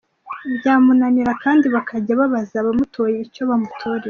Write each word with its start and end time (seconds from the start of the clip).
Byamunanira 0.57 1.31
kandi 1.43 1.65
bakajya 1.75 2.13
babaza 2.19 2.55
abamutoye 2.61 3.17
icyo 3.25 3.43
bamutoreye. 3.49 3.99